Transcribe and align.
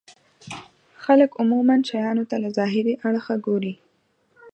خلک 1.03 1.31
عموما 1.39 1.75
شيانو 1.89 2.23
ته 2.29 2.35
له 2.43 2.49
ظاهري 2.57 2.93
اړخه 3.07 3.35
ګوري. 3.45 3.73